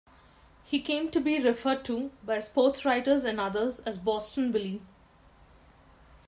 He 0.63 0.81
came 0.81 1.11
to 1.11 1.19
be 1.21 1.39
referred 1.39 1.85
to 1.85 2.09
by 2.23 2.37
sportswriters 2.39 3.23
and 3.23 3.39
others 3.39 3.81
as 3.81 3.99
"Boston 3.99 4.51
Billy". 4.51 4.81